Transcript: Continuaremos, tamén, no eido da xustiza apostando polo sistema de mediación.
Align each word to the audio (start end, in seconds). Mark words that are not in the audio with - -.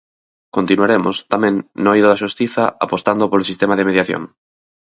Continuaremos, 0.55 1.15
tamén, 1.33 1.55
no 1.83 1.89
eido 1.95 2.07
da 2.09 2.21
xustiza 2.23 2.63
apostando 2.85 3.29
polo 3.31 3.47
sistema 3.49 3.77
de 3.77 3.87
mediación. 3.89 4.23